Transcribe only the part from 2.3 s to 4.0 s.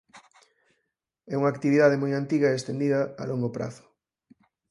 e estendida a longo prazo.